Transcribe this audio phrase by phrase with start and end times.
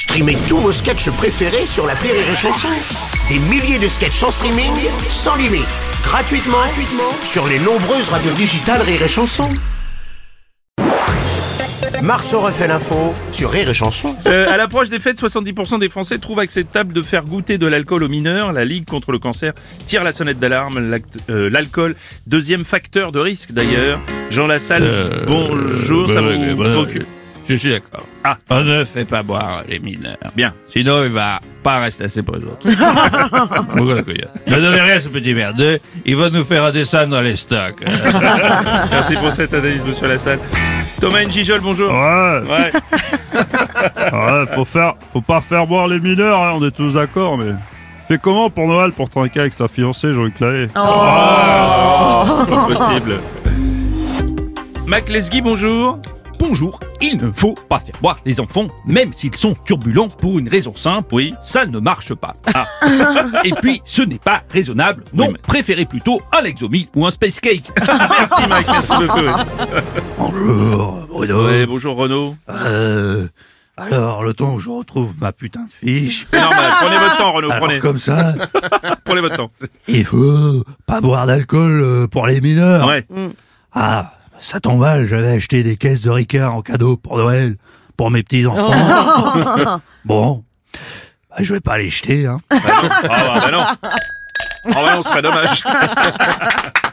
[0.00, 2.68] Streamez tous vos sketchs préférés sur la Rire et Chanson.
[3.28, 4.72] Des milliers de sketchs en streaming,
[5.10, 5.68] sans limite,
[6.02, 9.50] gratuitement, gratuitement sur les nombreuses radios digitales Rire et Chanson.
[12.02, 14.16] Marceau refait l'info sur Rire et Chanson.
[14.26, 18.02] Euh, à l'approche des fêtes, 70% des Français trouvent acceptable de faire goûter de l'alcool
[18.02, 18.54] aux mineurs.
[18.54, 19.52] La Ligue contre le cancer
[19.86, 20.98] tire la sonnette d'alarme.
[21.28, 21.94] Euh, L'alcool,
[22.26, 24.00] deuxième facteur de risque d'ailleurs.
[24.30, 26.86] Jean Lassalle, Euh, bonjour, bah, ça ouais, vous bah,
[27.48, 28.04] Je suis d'accord.
[28.22, 28.36] Ah.
[28.48, 30.16] On ne fait pas boire les mineurs.
[30.36, 30.54] Bien.
[30.68, 32.66] Sinon, il va pas rester assez pour les autres.
[34.46, 35.78] Ne donnez rien à ce petit merdeux.
[36.04, 37.82] Il va nous faire redescendre dans les stocks.
[38.90, 40.38] Merci pour cette analyse, monsieur Lassalle.
[41.00, 41.90] Thomas Njijol, bonjour.
[41.90, 42.72] Ouais, Ouais.
[44.12, 47.52] ouais, faut faire, faut pas faire boire les mineurs, hein, on est tous d'accord, mais
[48.08, 52.36] fait comment pour Noël pour trinquer avec sa fiancée Jean-Luc Lahaye Pas
[52.68, 53.20] possible.
[54.86, 56.00] Mac Lesguy, bonjour.
[56.40, 60.48] Bonjour, il ne faut pas faire boire les enfants, même s'ils sont turbulents, pour une
[60.48, 61.34] raison simple, Oui.
[61.40, 62.34] ça ne marche pas.
[62.54, 62.66] Ah.
[63.44, 67.10] Et puis, ce n'est pas raisonnable, non, Oui, mais- préférez plutôt un Lexomil ou un
[67.10, 67.70] Space Cake.
[67.78, 69.20] Merci Mike, merci beaucoup.
[70.18, 71.46] Bonjour, Bruno.
[71.46, 72.36] Ouais, bonjour Renaud.
[72.48, 73.26] Euh,
[73.76, 76.26] alors, le temps où je retrouve ma putain de fiche.
[76.30, 78.34] C'est normal, prenez votre temps Renaud, Alors, prenez, comme ça,
[79.04, 79.48] prenez votre temps.
[79.88, 82.86] il faut pas boire d'alcool euh, pour les mineurs.
[82.86, 83.06] Ouais.
[83.72, 87.56] Ah, ça tombe mal, j'avais acheté des caisses de Ricard en cadeau pour Noël,
[87.96, 89.80] pour mes petits-enfants.
[90.04, 90.44] bon,
[91.28, 92.38] bah, je vais pas les jeter, hein.
[92.50, 92.56] Ah
[93.02, 93.64] bah, bah non.
[94.64, 95.64] Ah bah non, ce serait dommage.